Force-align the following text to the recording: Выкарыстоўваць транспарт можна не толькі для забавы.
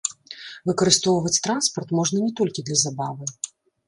Выкарыстоўваць 0.69 1.41
транспарт 1.47 1.93
можна 1.97 2.17
не 2.23 2.31
толькі 2.39 2.65
для 2.71 2.77
забавы. 2.85 3.29